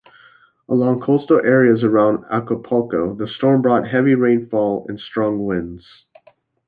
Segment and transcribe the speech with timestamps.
[0.67, 5.85] Along coastal areas around Acapulco, the storm brought heavy rainfall and strong winds.